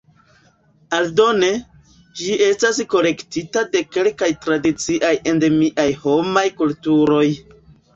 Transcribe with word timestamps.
Aldone, 0.99 1.49
ĝi 2.23 2.33
estas 2.47 2.81
kolektita 2.95 3.65
de 3.77 3.85
kelkaj 3.93 4.33
tradiciaj 4.49 5.17
endemiaj 5.35 5.91
homaj 6.05 6.49
kulturoj. 6.61 7.27